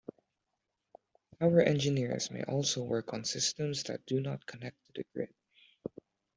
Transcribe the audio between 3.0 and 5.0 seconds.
on systems that do not connect to